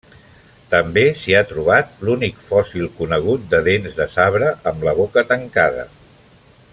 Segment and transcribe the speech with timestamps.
[0.69, 5.89] També s'hi ha trobat l'únic fòssil conegut de dents de sabre amb la boca tancada.